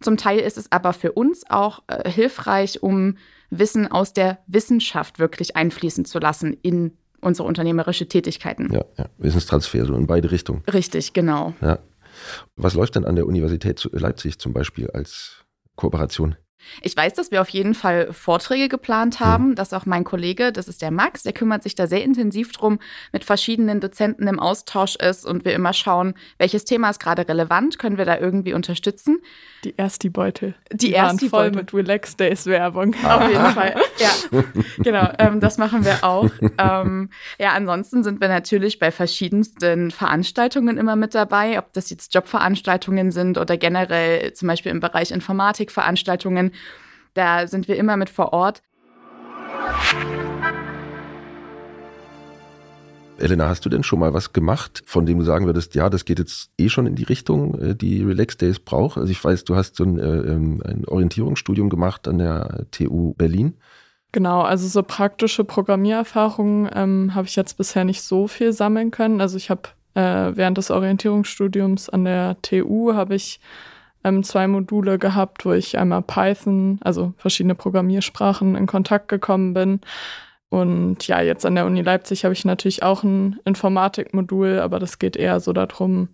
Zum 0.02 0.18
Teil 0.18 0.40
ist 0.40 0.58
es 0.58 0.72
aber 0.72 0.94
für 0.94 1.14
uns 1.14 1.44
auch 1.50 1.84
äh, 1.88 2.10
hilfreich, 2.10 2.84
um 2.84 3.18
Wissen 3.50 3.90
aus 3.90 4.14
der 4.14 4.40
Wissenschaft 4.48 5.20
wirklich 5.20 5.56
einfließen 5.56 6.06
zu 6.06 6.20
lassen 6.20 6.54
in 6.62 6.98
unsere 7.22 7.48
unternehmerische 7.48 8.08
Tätigkeiten. 8.08 8.72
Ja, 8.72 8.86
ja, 8.98 9.06
Wissenstransfer, 9.18 9.86
so 9.86 9.96
in 9.96 10.08
beide 10.08 10.32
Richtungen. 10.32 10.64
Richtig, 10.72 11.14
genau. 11.14 11.54
Ja. 11.62 11.80
Was 12.56 12.74
läuft 12.76 12.96
denn 12.96 13.06
an 13.06 13.16
der 13.16 13.26
Universität 13.26 13.88
Leipzig 13.92 14.40
zum 14.40 14.54
Beispiel 14.54 14.90
als 14.92 15.44
Kooperation? 15.76 16.36
Ich 16.82 16.96
weiß, 16.96 17.14
dass 17.14 17.32
wir 17.32 17.42
auf 17.42 17.50
jeden 17.50 17.76
Fall 17.76 18.12
Vorträge 18.12 18.70
geplant 18.70 19.20
haben, 19.20 19.50
mhm. 19.50 19.56
dass 19.56 19.74
auch 19.74 19.86
mein 19.86 20.04
Kollege, 20.04 20.52
das 20.52 20.68
ist 20.68 20.82
der 20.82 20.92
Max, 20.92 21.24
der 21.24 21.34
kümmert 21.34 21.64
sich 21.64 21.76
da 21.76 21.88
sehr 21.88 22.04
intensiv 22.04 22.52
drum, 22.52 22.80
mit 23.12 23.24
verschiedenen 23.24 23.80
Dozenten 23.80 24.28
im 24.28 24.40
Austausch 24.40 24.96
ist 24.96 25.26
und 25.26 25.46
wir 25.46 25.54
immer 25.54 25.74
schauen, 25.74 26.16
welches 26.38 26.66
Thema 26.66 26.90
ist 26.90 27.00
gerade 27.00 27.28
relevant, 27.28 27.78
können 27.78 27.98
wir 27.98 28.06
da 28.06 28.18
irgendwie 28.18 28.54
unterstützen. 28.54 29.20
Die 29.66 29.76
Ersti-Beutel. 29.80 30.54
Die, 30.72 30.78
Die 30.78 30.94
Ersti 30.94 31.28
voll 31.28 31.50
mit 31.50 31.74
Relax 31.74 32.16
Days 32.16 32.46
Werbung. 32.46 32.96
Auf 33.04 33.28
jeden 33.28 33.46
Fall. 33.48 33.74
Ja, 33.98 34.42
genau. 34.78 35.10
Ähm, 35.18 35.40
das 35.40 35.58
machen 35.58 35.84
wir 35.84 36.04
auch. 36.04 36.30
Ähm, 36.60 37.10
ja, 37.40 37.54
ansonsten 37.54 38.04
sind 38.04 38.22
wir 38.22 38.28
natürlich 38.28 38.78
bei 38.78 38.92
verschiedensten 38.92 39.90
Veranstaltungen 39.90 40.78
immer 40.78 40.96
mit 40.96 41.16
dabei, 41.16 41.58
ob 41.58 41.74
das 41.74 41.90
jetzt 41.90 42.14
Jobveranstaltungen 42.14 43.10
sind 43.12 43.40
oder 43.40 43.58
generell 43.58 44.34
zum 44.34 44.50
Beispiel 44.50 44.72
im 44.72 44.82
Bereich 44.82 45.10
Informatikveranstaltungen. 45.10 46.52
Da 47.16 47.48
sind 47.48 47.68
wir 47.68 47.78
immer 47.78 47.98
mit 47.98 48.12
vor 48.12 48.34
Ort. 48.34 48.62
Elena, 53.18 53.48
hast 53.48 53.66
du 53.66 53.70
denn 53.70 53.84
schon 53.84 54.00
mal 54.00 54.14
was 54.14 54.34
gemacht, 54.34 54.84
von 54.86 55.06
dem 55.06 55.20
du 55.20 55.26
sagen 55.26 55.46
würdest, 55.46 55.74
ja, 55.76 55.90
das 55.90 56.06
geht 56.06 56.20
jetzt 56.20 56.52
eh 56.58 56.70
schon 56.70 56.86
in 56.86 56.96
die 56.96 57.04
Richtung, 57.04 57.60
äh, 57.60 57.76
die 57.76 58.04
Relax 58.04 58.38
Days 58.38 58.60
braucht? 58.60 58.98
Also 58.98 59.12
ich 59.12 59.24
weiß, 59.24 59.46
du 59.46 59.56
hast 59.56 59.78
so 59.78 59.86
ein, 59.86 59.98
äh, 59.98 60.04
ähm, 60.04 60.62
ein 60.66 60.86
Orientierungsstudium 60.86 61.70
gemacht 61.70 62.08
an 62.08 62.18
der 62.18 62.66
TU 62.72 63.14
Berlin. 63.14 63.56
Genau, 64.12 64.42
also 64.42 64.68
so 64.68 64.84
praktische 64.84 65.44
Programmiererfahrungen 65.44 66.70
ähm, 66.74 67.16
habe 67.16 67.28
ich 67.28 67.36
jetzt 67.36 67.58
bisher 67.58 67.84
nicht 67.84 68.02
so 68.02 68.28
viel 68.28 68.54
sammeln 68.54 68.92
können. 68.92 69.22
Also 69.22 69.38
ich 69.38 69.50
habe 69.50 69.64
äh, 69.94 70.36
während 70.36 70.58
des 70.58 70.72
Orientierungsstudiums 70.72 71.90
an 71.90 72.06
der 72.06 72.38
TU 72.42 72.94
habe 72.94 73.16
ich 73.16 73.40
ähm, 74.04 74.24
zwei 74.24 74.48
Module 74.48 75.00
gehabt, 75.00 75.46
wo 75.46 75.52
ich 75.54 75.78
einmal 75.78 76.02
Python, 76.02 76.80
also 76.82 77.14
verschiedene 77.18 77.56
Programmiersprachen 77.56 78.56
in 78.56 78.68
Kontakt 78.68 79.08
gekommen 79.08 79.54
bin. 79.54 79.82
Und 80.56 81.06
ja, 81.08 81.20
jetzt 81.20 81.46
an 81.46 81.56
der 81.56 81.66
Uni 81.66 81.82
Leipzig 81.82 82.24
habe 82.24 82.34
ich 82.34 82.46
natürlich 82.46 82.82
auch 82.82 83.04
ein 83.04 83.42
Informatikmodul, 83.44 84.60
aber 84.60 84.80
das 84.80 85.00
geht 85.00 85.18
eher 85.18 85.42
so 85.42 85.52
darum, 85.52 86.08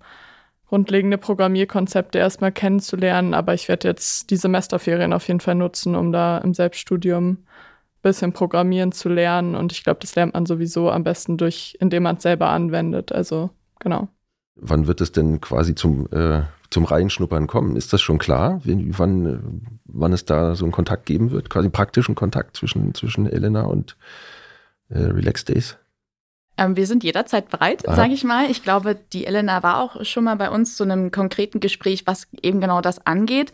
grundlegende 0.68 1.20
Programmierkonzepte 1.20 2.18
erstmal 2.18 2.52
kennenzulernen. 2.52 3.36
Aber 3.36 3.54
ich 3.54 3.68
werde 3.68 3.88
jetzt 3.88 4.32
die 4.32 4.38
Semesterferien 4.38 5.14
auf 5.14 5.28
jeden 5.28 5.42
Fall 5.42 5.54
nutzen, 5.54 5.94
um 5.94 6.12
da 6.12 6.40
im 6.40 6.56
Selbststudium 6.56 7.30
ein 7.34 7.38
bisschen 8.02 8.34
Programmieren 8.34 8.92
zu 8.92 9.10
lernen. 9.10 9.54
Und 9.54 9.74
ich 9.74 9.84
glaube, 9.84 10.00
das 10.00 10.16
lernt 10.16 10.34
man 10.34 10.48
sowieso 10.48 10.90
am 10.90 11.04
besten 11.04 11.38
durch, 11.38 11.78
indem 11.80 12.02
man 12.02 12.16
es 12.16 12.24
selber 12.24 12.50
anwendet. 12.50 13.12
Also 13.12 13.52
genau. 13.80 14.08
Wann 14.56 14.88
wird 14.88 15.02
es 15.02 15.12
denn 15.12 15.40
quasi 15.40 15.76
zum 15.76 16.08
äh, 16.12 16.42
zum 16.72 16.86
Reinschnuppern 16.86 17.48
kommen. 17.48 17.76
Ist 17.76 17.94
das 17.94 18.02
schon 18.02 18.18
klar, 18.18 18.62
wann, 18.64 19.80
wann 19.86 20.14
es 20.14 20.26
da 20.26 20.56
so 20.56 20.66
einen 20.66 20.72
Kontakt 20.72 21.06
geben 21.06 21.30
wird, 21.30 21.50
quasi 21.50 21.70
praktischen 21.70 22.16
Kontakt 22.16 22.58
zwischen, 22.58 22.96
zwischen 22.96 23.28
Elena 23.28 23.64
und 23.64 23.98
äh, 24.90 25.00
Relax 25.00 25.46
Days? 25.46 25.78
Ähm, 26.58 26.76
wir 26.76 26.88
sind 26.88 27.04
jederzeit 27.04 27.50
bereit, 27.50 27.84
sage 27.86 28.14
ich 28.14 28.24
mal. 28.24 28.50
Ich 28.50 28.64
glaube, 28.64 28.96
die 29.14 29.26
Elena 29.26 29.64
war 29.64 29.80
auch 29.82 30.04
schon 30.06 30.24
mal 30.24 30.36
bei 30.36 30.50
uns 30.50 30.76
zu 30.76 30.84
einem 30.84 31.12
konkreten 31.12 31.60
Gespräch, 31.60 32.04
was 32.08 32.28
eben 32.42 32.62
genau 32.62 32.82
das 32.82 33.06
angeht. 33.06 33.52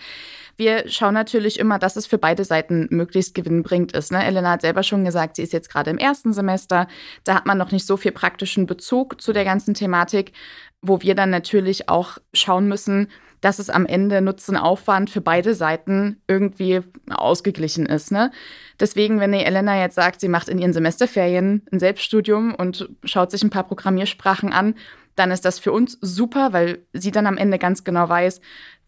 Wir 0.57 0.89
schauen 0.89 1.13
natürlich 1.13 1.59
immer, 1.59 1.77
dass 1.77 1.95
es 1.95 2.07
für 2.07 2.17
beide 2.17 2.43
Seiten 2.43 2.87
möglichst 2.89 3.35
gewinnbringend 3.35 3.91
ist. 3.91 4.11
Ne? 4.11 4.25
Elena 4.25 4.51
hat 4.51 4.61
selber 4.61 4.81
schon 4.81 5.05
gesagt, 5.05 5.35
sie 5.35 5.43
ist 5.43 5.53
jetzt 5.53 5.69
gerade 5.69 5.91
im 5.91 5.99
ersten 5.99 6.33
Semester. 6.33 6.87
Da 7.23 7.35
hat 7.35 7.45
man 7.45 7.59
noch 7.59 7.71
nicht 7.71 7.85
so 7.85 7.95
viel 7.95 8.11
praktischen 8.11 8.65
Bezug 8.65 9.21
zu 9.21 9.33
der 9.33 9.45
ganzen 9.45 9.75
Thematik 9.75 10.33
wo 10.81 11.01
wir 11.01 11.15
dann 11.15 11.29
natürlich 11.29 11.89
auch 11.89 12.17
schauen 12.33 12.67
müssen, 12.67 13.07
dass 13.41 13.59
es 13.59 13.69
am 13.69 13.85
Ende 13.85 14.21
Nutzen-Aufwand 14.21 15.09
für 15.09 15.21
beide 15.21 15.53
Seiten 15.53 16.21
irgendwie 16.27 16.81
ausgeglichen 17.09 17.85
ist. 17.85 18.11
Ne? 18.11 18.31
Deswegen, 18.79 19.19
wenn 19.19 19.31
die 19.31 19.43
Elena 19.43 19.79
jetzt 19.79 19.95
sagt, 19.95 20.21
sie 20.21 20.27
macht 20.27 20.49
in 20.49 20.57
ihren 20.57 20.73
Semesterferien 20.73 21.63
ein 21.71 21.79
Selbststudium 21.79 22.55
und 22.55 22.89
schaut 23.03 23.31
sich 23.31 23.43
ein 23.43 23.49
paar 23.49 23.67
Programmiersprachen 23.67 24.51
an, 24.51 24.75
dann 25.15 25.31
ist 25.31 25.45
das 25.45 25.59
für 25.59 25.71
uns 25.71 25.97
super, 26.01 26.53
weil 26.53 26.79
sie 26.93 27.11
dann 27.11 27.27
am 27.27 27.37
Ende 27.37 27.59
ganz 27.59 27.83
genau 27.83 28.07
weiß, 28.09 28.41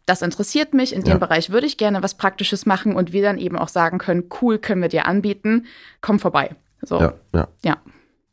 das 0.06 0.24
interessiert 0.24 0.74
mich, 0.74 0.94
in 0.94 1.04
dem 1.04 1.14
ja. 1.14 1.18
Bereich 1.18 1.52
würde 1.52 1.68
ich 1.68 1.78
gerne 1.78 2.02
was 2.02 2.16
Praktisches 2.16 2.66
machen 2.66 2.96
und 2.96 3.14
wir 3.14 3.22
dann 3.22 3.38
eben 3.38 3.58
auch 3.58 3.68
sagen 3.68 4.00
können, 4.00 4.28
cool, 4.42 4.58
können 4.58 4.82
wir 4.82 4.90
dir 4.90 5.06
anbieten, 5.06 5.68
komm 6.02 6.20
vorbei. 6.20 6.56
So. 6.82 7.00
Ja, 7.00 7.14
ja. 7.34 7.48
ja. 7.64 7.78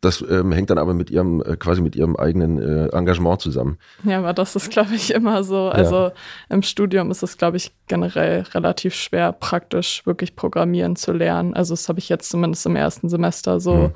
Das 0.03 0.23
ähm, 0.29 0.53
hängt 0.53 0.69
dann 0.71 0.79
aber 0.79 0.93
mit 0.93 1.11
ihrem, 1.11 1.43
äh, 1.43 1.57
quasi 1.57 1.81
mit 1.81 1.97
ihrem 1.97 2.17
eigenen 2.17 2.59
äh, 2.59 2.89
Engagement 2.89 3.41
zusammen. 3.41 3.79
Ja, 4.05 4.19
aber 4.19 4.35
das 4.35 4.55
ist, 4.55 4.71
glaube 4.71 4.95
ich, 4.95 5.15
immer 5.15 5.43
so. 5.43 5.69
Also 5.69 5.97
ja. 5.97 6.13
im 6.51 6.63
Studium 6.63 7.11
ist 7.11 7.23
es, 7.23 7.39
glaube 7.39 7.57
ich, 7.57 7.73
generell 7.87 8.43
relativ 8.53 8.95
schwer, 8.95 9.33
praktisch 9.33 10.05
wirklich 10.07 10.37
programmieren 10.37 10.97
zu 10.97 11.13
lernen. 11.13 11.55
Also 11.55 11.73
das 11.73 11.89
habe 11.89 11.99
ich 11.99 12.09
jetzt 12.09 12.31
zumindest 12.31 12.67
im 12.67 12.77
ersten 12.77 13.09
Semester 13.09 13.59
so 13.59 13.75
mhm. 13.75 13.93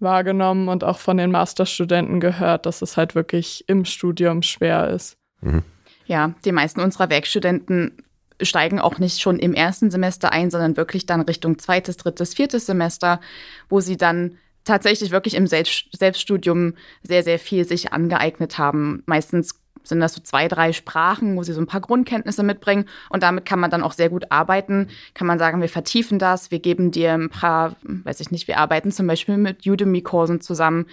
wahrgenommen 0.00 0.68
und 0.68 0.82
auch 0.82 0.98
von 0.98 1.16
den 1.16 1.30
Masterstudenten 1.30 2.18
gehört, 2.18 2.66
dass 2.66 2.82
es 2.82 2.96
halt 2.96 3.14
wirklich 3.14 3.64
im 3.68 3.84
Studium 3.84 4.42
schwer 4.42 4.88
ist. 4.88 5.16
Mhm. 5.40 5.62
Ja, 6.06 6.34
die 6.44 6.52
meisten 6.52 6.80
unserer 6.80 7.08
Werkstudenten 7.08 8.02
steigen 8.42 8.80
auch 8.80 8.98
nicht 8.98 9.20
schon 9.20 9.38
im 9.38 9.54
ersten 9.54 9.90
Semester 9.90 10.32
ein, 10.32 10.50
sondern 10.50 10.76
wirklich 10.76 11.06
dann 11.06 11.20
Richtung 11.22 11.58
zweites, 11.58 11.96
drittes, 11.96 12.34
viertes 12.34 12.66
Semester, 12.66 13.20
wo 13.68 13.80
sie 13.80 13.96
dann 13.96 14.38
tatsächlich 14.68 15.10
wirklich 15.10 15.34
im 15.34 15.46
Selbststudium 15.46 16.74
sehr, 17.02 17.22
sehr 17.22 17.38
viel 17.38 17.64
sich 17.64 17.92
angeeignet 17.92 18.58
haben. 18.58 19.02
Meistens 19.06 19.60
sind 19.82 20.00
das 20.00 20.14
so 20.14 20.20
zwei, 20.20 20.48
drei 20.48 20.72
Sprachen, 20.72 21.36
wo 21.36 21.42
sie 21.42 21.54
so 21.54 21.60
ein 21.60 21.66
paar 21.66 21.80
Grundkenntnisse 21.80 22.42
mitbringen. 22.42 22.84
Und 23.08 23.22
damit 23.22 23.46
kann 23.46 23.58
man 23.58 23.70
dann 23.70 23.82
auch 23.82 23.92
sehr 23.92 24.10
gut 24.10 24.30
arbeiten. 24.30 24.88
Kann 25.14 25.26
man 25.26 25.38
sagen, 25.38 25.60
wir 25.62 25.68
vertiefen 25.68 26.18
das, 26.18 26.50
wir 26.50 26.58
geben 26.58 26.90
dir 26.90 27.14
ein 27.14 27.30
paar, 27.30 27.76
weiß 27.82 28.20
ich 28.20 28.30
nicht, 28.30 28.48
wir 28.48 28.58
arbeiten 28.58 28.92
zum 28.92 29.06
Beispiel 29.06 29.38
mit 29.38 29.66
Udemy-Kursen 29.66 30.40
zusammen. 30.40 30.86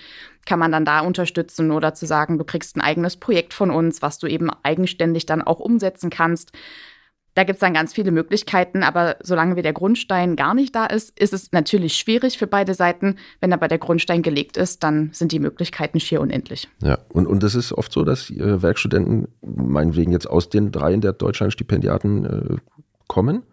Kann 0.46 0.60
man 0.60 0.72
dann 0.72 0.86
da 0.86 1.02
unterstützen 1.02 1.72
oder 1.72 1.94
zu 1.94 2.06
sagen, 2.06 2.38
du 2.38 2.46
kriegst 2.46 2.78
ein 2.78 2.82
eigenes 2.82 3.18
Projekt 3.18 3.54
von 3.54 3.72
uns, 3.72 4.02
was 4.02 4.18
du 4.18 4.28
eben 4.28 4.50
eigenständig 4.64 5.26
dann 5.26 5.42
auch 5.42 5.60
umsetzen 5.60 6.10
kannst. 6.10 6.52
Da 7.36 7.44
gibt 7.44 7.58
es 7.58 7.60
dann 7.60 7.74
ganz 7.74 7.94
viele 7.94 8.12
Möglichkeiten, 8.12 8.82
aber 8.82 9.18
solange 9.22 9.58
wie 9.58 9.62
der 9.62 9.74
Grundstein 9.74 10.38
gar 10.38 10.54
nicht 10.54 10.74
da 10.74 10.86
ist, 10.86 11.20
ist 11.20 11.34
es 11.34 11.52
natürlich 11.52 11.96
schwierig 11.96 12.38
für 12.38 12.48
beide 12.48 12.74
Seiten. 12.74 13.18
Wenn 13.42 13.52
aber 13.52 13.68
der 13.68 13.78
Grundstein 13.78 14.22
gelegt 14.22 14.56
ist, 14.56 14.84
dann 14.84 15.10
sind 15.12 15.34
die 15.34 15.40
Möglichkeiten 15.40 16.00
schier 16.00 16.22
unendlich. 16.22 16.70
Ja, 16.82 16.98
und, 17.10 17.28
und 17.28 17.44
es 17.44 17.54
ist 17.54 17.74
oft 17.74 17.92
so, 17.92 18.06
dass 18.06 18.30
äh, 18.30 18.62
Werkstudenten 18.62 19.28
meinetwegen 19.42 20.14
jetzt 20.14 20.28
aus 20.28 20.50
den 20.50 20.72
dreien 20.72 21.02
der 21.02 21.12
Deutschlandstipendiaten 21.12 22.26
äh, 22.26 22.56
kommen. 23.08 23.44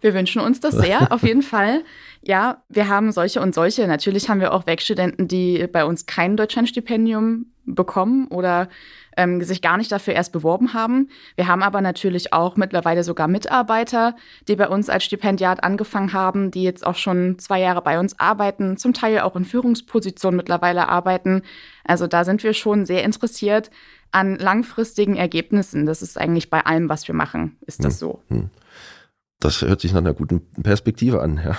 Wir 0.00 0.12
wünschen 0.12 0.42
uns 0.42 0.58
das 0.58 0.74
sehr, 0.74 1.12
auf 1.12 1.22
jeden 1.22 1.42
Fall. 1.42 1.84
Ja, 2.22 2.64
wir 2.68 2.88
haben 2.88 3.12
solche 3.12 3.40
und 3.40 3.54
solche. 3.54 3.86
Natürlich 3.86 4.28
haben 4.28 4.40
wir 4.40 4.52
auch 4.52 4.66
Werkstudenten, 4.66 5.28
die 5.28 5.68
bei 5.68 5.84
uns 5.84 6.06
kein 6.06 6.36
Deutschlandstipendium 6.36 7.46
bekommen 7.66 8.28
oder 8.28 8.68
ähm, 9.16 9.42
sich 9.42 9.62
gar 9.62 9.76
nicht 9.76 9.90
dafür 9.90 10.14
erst 10.14 10.32
beworben 10.32 10.74
haben. 10.74 11.08
Wir 11.34 11.48
haben 11.48 11.62
aber 11.62 11.80
natürlich 11.80 12.32
auch 12.32 12.56
mittlerweile 12.56 13.02
sogar 13.02 13.28
Mitarbeiter, 13.28 14.14
die 14.48 14.56
bei 14.56 14.68
uns 14.68 14.88
als 14.88 15.04
Stipendiat 15.04 15.64
angefangen 15.64 16.12
haben, 16.12 16.50
die 16.50 16.62
jetzt 16.62 16.86
auch 16.86 16.94
schon 16.94 17.38
zwei 17.38 17.60
Jahre 17.60 17.82
bei 17.82 17.98
uns 17.98 18.18
arbeiten, 18.18 18.76
zum 18.76 18.92
Teil 18.92 19.20
auch 19.20 19.36
in 19.36 19.44
Führungspositionen 19.44 20.36
mittlerweile 20.36 20.88
arbeiten. 20.88 21.42
Also 21.84 22.06
da 22.06 22.24
sind 22.24 22.42
wir 22.42 22.52
schon 22.52 22.84
sehr 22.84 23.04
interessiert 23.04 23.70
an 24.12 24.36
langfristigen 24.36 25.16
Ergebnissen. 25.16 25.86
Das 25.86 26.02
ist 26.02 26.18
eigentlich 26.18 26.50
bei 26.50 26.64
allem, 26.64 26.88
was 26.88 27.08
wir 27.08 27.14
machen, 27.14 27.56
ist 27.66 27.84
das 27.84 27.94
hm. 27.94 27.98
so. 27.98 28.22
Hm. 28.28 28.50
Das 29.40 29.60
hört 29.60 29.80
sich 29.80 29.92
nach 29.92 30.00
einer 30.00 30.14
guten 30.14 30.40
Perspektive 30.62 31.20
an, 31.20 31.40
ja. 31.44 31.56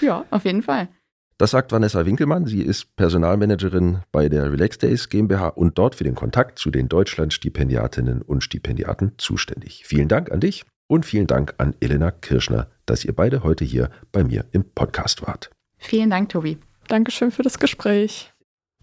Ja, 0.00 0.24
auf 0.30 0.44
jeden 0.44 0.62
Fall. 0.62 0.88
Das 1.38 1.52
sagt 1.52 1.70
Vanessa 1.70 2.04
Winkelmann. 2.04 2.46
Sie 2.46 2.62
ist 2.62 2.96
Personalmanagerin 2.96 4.00
bei 4.10 4.28
der 4.28 4.50
Relax 4.50 4.78
Days 4.78 5.08
GmbH 5.08 5.46
und 5.50 5.78
dort 5.78 5.94
für 5.94 6.02
den 6.02 6.16
Kontakt 6.16 6.58
zu 6.58 6.72
den 6.72 6.88
Deutschland-Stipendiatinnen 6.88 8.22
und 8.22 8.42
Stipendiaten 8.42 9.12
zuständig. 9.18 9.84
Vielen 9.86 10.08
Dank 10.08 10.32
an 10.32 10.40
dich 10.40 10.64
und 10.88 11.06
vielen 11.06 11.28
Dank 11.28 11.54
an 11.58 11.76
Elena 11.78 12.10
Kirschner, 12.10 12.66
dass 12.86 13.04
ihr 13.04 13.14
beide 13.14 13.44
heute 13.44 13.64
hier 13.64 13.88
bei 14.10 14.24
mir 14.24 14.46
im 14.50 14.64
Podcast 14.64 15.24
wart. 15.28 15.52
Vielen 15.78 16.10
Dank, 16.10 16.30
Tobi. 16.30 16.58
Dankeschön 16.88 17.30
für 17.30 17.44
das 17.44 17.60
Gespräch. 17.60 18.32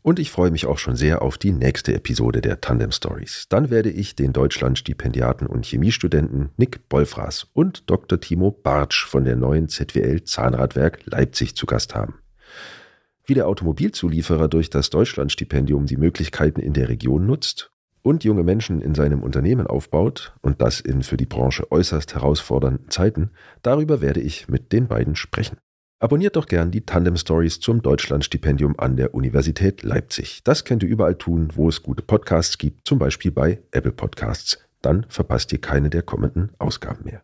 Und 0.02 0.18
ich 0.18 0.32
freue 0.32 0.52
mich 0.52 0.66
auch 0.66 0.78
schon 0.78 0.96
sehr 0.96 1.24
auf 1.24 1.38
die 1.38 1.52
nächste 1.52 1.94
Episode 1.94 2.40
der 2.40 2.62
Tandem 2.62 2.94
Stories. 2.94 3.48
Dann 3.50 3.70
werde 3.70 3.90
ich 3.90 4.16
den 4.16 4.32
Deutschland-Stipendiaten 4.32 5.48
und 5.48 5.66
Chemiestudenten 5.66 6.52
Nick 6.56 6.88
Bolfras 6.88 7.48
und 7.52 7.90
Dr. 7.90 8.22
Timo 8.22 8.52
Bartsch 8.52 9.06
von 9.06 9.26
der 9.26 9.36
neuen 9.36 9.68
ZWL 9.68 10.24
Zahnradwerk 10.24 11.02
Leipzig 11.06 11.58
zu 11.58 11.66
Gast 11.66 11.96
haben 11.96 12.20
wie 13.28 13.34
der 13.34 13.48
Automobilzulieferer 13.48 14.48
durch 14.48 14.70
das 14.70 14.90
Deutschlandstipendium 14.90 15.86
die 15.86 15.98
Möglichkeiten 15.98 16.60
in 16.60 16.74
der 16.74 16.90
Region 16.90 17.26
nutzt 17.26 17.72
und 18.02 18.24
junge 18.24 18.44
Menschen 18.44 18.82
in 18.82 18.94
seinem 18.94 19.24
Unternehmen 19.24 19.66
aufbaut, 19.66 20.36
und 20.42 20.62
das 20.62 20.80
in 20.80 21.02
für 21.02 21.18
die 21.18 21.26
Branche 21.26 21.72
äußerst 21.72 22.14
herausfordernden 22.14 22.90
Zeiten, 22.90 23.32
darüber 23.64 24.00
werde 24.00 24.22
ich 24.22 24.48
mit 24.48 24.72
den 24.72 24.88
beiden 24.88 25.16
sprechen. 25.16 25.58
Abonniert 26.00 26.36
doch 26.36 26.46
gern 26.46 26.72
die 26.72 26.86
Tandem 26.86 27.18
Stories 27.18 27.60
zum 27.60 27.82
Deutschlandstipendium 27.82 28.78
an 28.78 28.96
der 28.96 29.16
Universität 29.16 29.82
Leipzig. 29.82 30.42
Das 30.44 30.66
könnt 30.66 30.84
ihr 30.84 30.90
überall 30.90 31.16
tun, 31.16 31.50
wo 31.56 31.68
es 31.68 31.82
gute 31.82 32.04
Podcasts 32.04 32.58
gibt, 32.58 32.88
zum 32.88 33.00
Beispiel 33.00 33.32
bei 33.32 33.60
Apple 33.72 33.94
Podcasts. 33.94 34.60
Dann 34.82 35.06
verpasst 35.10 35.52
ihr 35.52 35.62
keine 35.62 35.90
der 35.90 36.04
kommenden 36.04 36.52
Ausgaben 36.60 37.06
mehr. 37.06 37.24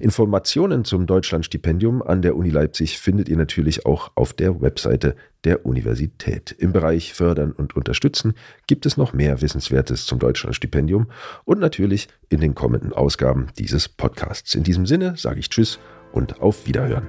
Informationen 0.00 0.84
zum 0.84 1.06
Deutschlandstipendium 1.06 2.02
an 2.02 2.22
der 2.22 2.36
Uni 2.36 2.50
Leipzig 2.50 2.98
findet 2.98 3.28
ihr 3.28 3.36
natürlich 3.36 3.86
auch 3.86 4.10
auf 4.14 4.32
der 4.32 4.60
Webseite 4.60 5.16
der 5.44 5.66
Universität. 5.66 6.54
Im 6.58 6.72
Bereich 6.72 7.14
Fördern 7.14 7.52
und 7.52 7.74
Unterstützen 7.76 8.34
gibt 8.66 8.86
es 8.86 8.96
noch 8.96 9.12
mehr 9.12 9.42
Wissenswertes 9.42 10.06
zum 10.06 10.18
Deutschlandstipendium 10.18 11.08
und 11.44 11.60
natürlich 11.60 12.08
in 12.28 12.40
den 12.40 12.54
kommenden 12.54 12.92
Ausgaben 12.92 13.48
dieses 13.58 13.88
Podcasts. 13.88 14.54
In 14.54 14.62
diesem 14.62 14.86
Sinne 14.86 15.14
sage 15.16 15.40
ich 15.40 15.50
Tschüss 15.50 15.78
und 16.12 16.40
auf 16.40 16.66
Wiederhören. 16.66 17.08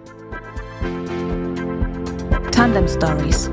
Tandem 2.51 2.87
Stories 2.87 3.51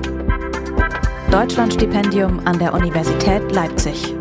Deutschlandstipendium 1.31 2.41
an 2.45 2.59
der 2.59 2.75
Universität 2.75 3.53
Leipzig. 3.53 4.17